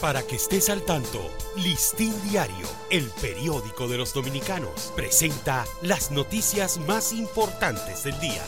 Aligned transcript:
Para 0.00 0.22
que 0.22 0.36
estés 0.36 0.70
al 0.70 0.82
tanto, 0.82 1.28
Listín 1.56 2.14
Diario, 2.22 2.68
el 2.88 3.10
periódico 3.20 3.88
de 3.88 3.98
los 3.98 4.14
dominicanos, 4.14 4.92
presenta 4.94 5.64
las 5.82 6.12
noticias 6.12 6.78
más 6.86 7.12
importantes 7.12 8.04
del 8.04 8.18
día. 8.20 8.42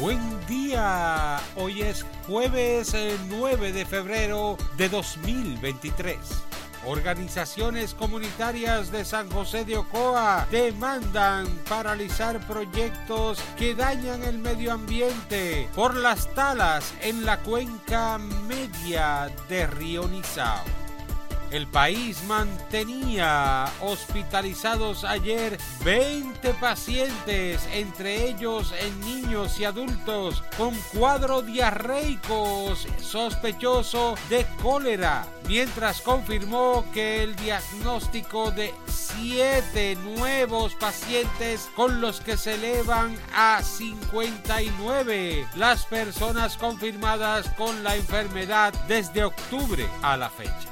Buen 0.00 0.20
día, 0.46 1.40
hoy 1.54 1.82
es 1.82 2.04
jueves 2.26 2.92
9 3.28 3.68
eh, 3.68 3.72
de 3.72 3.86
febrero 3.86 4.56
de 4.76 4.88
2023. 4.88 6.18
Organizaciones 6.84 7.94
comunitarias 7.94 8.90
de 8.90 9.04
San 9.04 9.30
José 9.30 9.64
de 9.64 9.76
Ocoa 9.76 10.48
demandan 10.50 11.46
paralizar 11.68 12.40
proyectos 12.48 13.38
que 13.56 13.76
dañan 13.76 14.24
el 14.24 14.38
medio 14.38 14.72
ambiente 14.72 15.68
por 15.76 15.94
las 15.94 16.34
talas 16.34 16.92
en 17.00 17.24
la 17.24 17.38
cuenca 17.38 18.18
media 18.18 19.30
de 19.48 19.68
Río 19.68 20.08
Nizao. 20.08 20.79
El 21.50 21.66
país 21.66 22.22
mantenía 22.28 23.66
hospitalizados 23.80 25.02
ayer 25.02 25.58
20 25.84 26.54
pacientes, 26.54 27.68
entre 27.72 28.28
ellos 28.28 28.72
en 28.80 29.00
niños 29.00 29.58
y 29.58 29.64
adultos, 29.64 30.44
con 30.56 30.76
cuadro 30.94 31.42
diarreicos 31.42 32.86
sospechoso 33.00 34.14
de 34.28 34.46
cólera, 34.62 35.26
mientras 35.48 36.00
confirmó 36.02 36.84
que 36.94 37.24
el 37.24 37.34
diagnóstico 37.34 38.52
de 38.52 38.72
siete 38.86 39.96
nuevos 39.96 40.76
pacientes 40.76 41.68
con 41.74 42.00
los 42.00 42.20
que 42.20 42.36
se 42.36 42.54
elevan 42.54 43.18
a 43.34 43.60
59 43.60 45.48
las 45.56 45.84
personas 45.86 46.56
confirmadas 46.56 47.48
con 47.56 47.82
la 47.82 47.96
enfermedad 47.96 48.72
desde 48.86 49.24
octubre 49.24 49.88
a 50.02 50.16
la 50.16 50.30
fecha. 50.30 50.69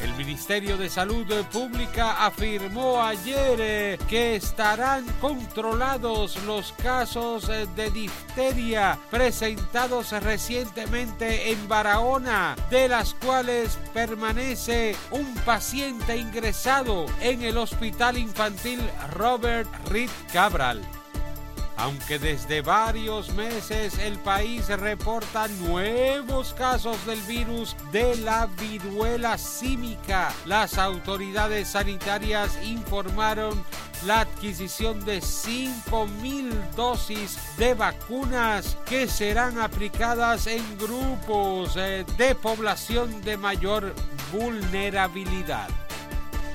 El 0.00 0.14
Ministerio 0.14 0.78
de 0.78 0.88
Salud 0.88 1.26
Pública 1.52 2.24
afirmó 2.24 3.02
ayer 3.02 3.58
eh, 3.60 3.98
que 4.08 4.36
estarán 4.36 5.04
controlados 5.20 6.42
los 6.44 6.72
casos 6.72 7.50
eh, 7.50 7.66
de 7.76 7.90
difteria 7.90 8.98
presentados 9.10 10.12
recientemente 10.22 11.52
en 11.52 11.68
Barahona, 11.68 12.56
de 12.70 12.88
las 12.88 13.12
cuales 13.12 13.78
permanece 13.92 14.96
un 15.10 15.34
paciente 15.44 16.16
ingresado 16.16 17.04
en 17.20 17.42
el 17.42 17.58
Hospital 17.58 18.16
Infantil 18.16 18.80
Robert 19.12 19.68
Reed 19.88 20.10
Cabral. 20.32 20.80
Aunque 21.80 22.18
desde 22.18 22.60
varios 22.60 23.32
meses 23.32 23.98
el 23.98 24.18
país 24.18 24.68
reporta 24.68 25.48
nuevos 25.48 26.52
casos 26.52 27.06
del 27.06 27.18
virus 27.22 27.74
de 27.90 28.16
la 28.18 28.46
viruela 28.60 29.38
símica, 29.38 30.30
las 30.44 30.76
autoridades 30.76 31.68
sanitarias 31.68 32.58
informaron 32.62 33.64
la 34.04 34.20
adquisición 34.20 35.02
de 35.06 35.20
5.000 35.20 36.52
dosis 36.76 37.38
de 37.56 37.72
vacunas 37.72 38.76
que 38.84 39.08
serán 39.08 39.58
aplicadas 39.58 40.48
en 40.48 40.62
grupos 40.76 41.76
eh, 41.78 42.04
de 42.18 42.34
población 42.34 43.22
de 43.22 43.38
mayor 43.38 43.94
vulnerabilidad. 44.30 45.68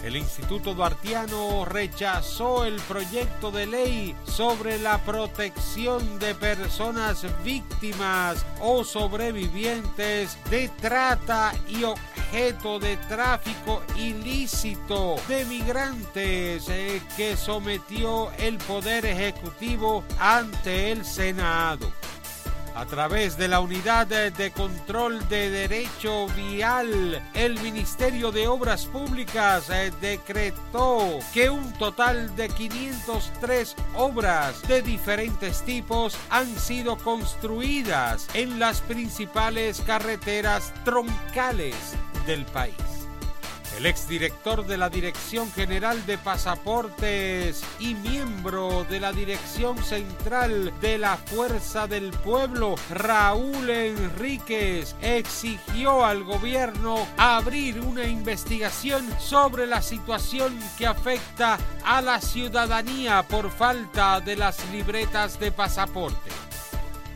El 0.05 0.15
Instituto 0.17 0.75
Duartiano 0.75 1.65
rechazó 1.65 2.63
el 2.63 2.75
proyecto 2.81 3.49
de 3.49 3.65
ley 3.65 4.15
sobre 4.27 4.77
la 4.77 4.99
protección 4.99 6.19
de 6.19 6.35
personas 6.35 7.25
víctimas 7.43 8.45
o 8.61 8.83
sobrevivientes 8.83 10.37
de 10.51 10.69
trata 10.79 11.55
y 11.67 11.85
objeto 11.85 12.77
de 12.77 12.97
tráfico 12.97 13.81
ilícito 13.95 15.15
de 15.27 15.43
migrantes 15.45 16.69
eh, 16.69 17.01
que 17.17 17.35
sometió 17.35 18.31
el 18.37 18.59
Poder 18.59 19.07
Ejecutivo 19.07 20.03
ante 20.19 20.91
el 20.91 21.03
Senado 21.03 21.91
a 22.75 22.85
través 22.85 23.37
de 23.37 23.47
la 23.47 23.61
Unidad 23.61 24.07
de 24.07 24.51
Control 24.51 25.27
de 25.29 25.49
Derecho 25.49 26.27
Vial, 26.35 27.21
el 27.33 27.59
Ministerio 27.61 28.31
de 28.31 28.47
Obras 28.47 28.85
Públicas 28.85 29.69
eh, 29.69 29.91
decretó 30.01 31.19
que 31.33 31.49
un 31.49 31.71
total 31.73 32.35
de 32.35 32.49
503 32.49 33.75
obras 33.95 34.61
de 34.67 34.81
diferentes 34.81 35.63
tipos 35.63 36.17
han 36.29 36.47
sido 36.57 36.97
construidas 36.97 38.27
en 38.33 38.59
las 38.59 38.81
principales 38.81 39.81
carreteras 39.81 40.73
troncales 40.83 41.75
del 42.25 42.45
país. 42.45 42.94
El 43.77 43.87
exdirector 43.87 44.65
de 44.65 44.77
la 44.77 44.89
Dirección 44.89 45.51
General 45.51 46.05
de 46.05 46.17
Pasaportes 46.17 47.61
y 47.77 47.93
miembro 47.95 48.85
de 48.89 49.01
la 49.01 49.11
Dirección 49.11 49.77
Central 49.83 50.73
de 50.79 50.97
la 50.97 51.17
Fuerza 51.17 51.85
del 51.85 52.11
Pueblo, 52.11 52.75
Raúl 52.89 53.69
Enríquez, 53.69 54.95
exigió 55.01 56.05
al 56.05 56.23
gobierno 56.23 57.05
abrir 57.17 57.81
una 57.81 58.05
investigación 58.05 59.05
sobre 59.19 59.67
la 59.67 59.81
situación 59.81 60.57
que 60.77 60.87
afecta 60.87 61.57
a 61.83 62.01
la 62.01 62.21
ciudadanía 62.21 63.23
por 63.23 63.51
falta 63.51 64.21
de 64.21 64.37
las 64.37 64.57
libretas 64.71 65.37
de 65.37 65.51
pasaporte. 65.51 66.44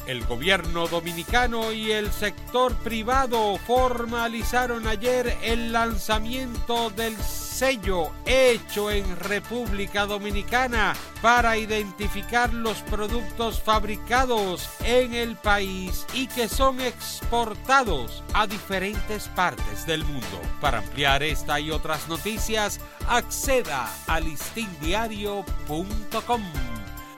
El 0.09 0.25
gobierno 0.25 0.88
dominicano 0.88 1.72
y 1.72 1.92
el 1.92 2.12
sector 2.12 2.74
privado 2.78 3.59
formalizaron 3.68 4.88
ayer 4.88 5.38
el 5.44 5.72
lanzamiento 5.72 6.90
del 6.90 7.16
sello 7.16 8.09
hecho 8.25 8.90
en 8.90 9.16
República 9.18 10.08
Dominicana 10.08 10.96
para 11.22 11.58
identificar 11.58 12.52
los 12.52 12.81
productos 12.81 13.62
fabricados 13.62 14.68
en 14.84 15.14
el 15.14 15.36
país 15.36 16.08
y 16.16 16.26
que 16.26 16.50
son 16.50 16.81
exportados 16.81 18.24
a 18.34 18.47
diferentes 18.47 19.28
partes 19.28 19.86
del 19.86 20.03
mundo. 20.06 20.41
Para 20.59 20.80
ampliar 20.80 21.22
esta 21.22 21.59
y 21.59 21.70
otras 21.70 22.08
noticias, 22.08 22.80
acceda 23.08 23.88
a 24.08 24.20
listindiario.com. 24.20 26.78